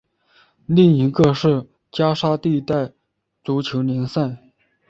[0.65, 2.91] 另一个是加沙地带
[3.43, 4.35] 足球联赛。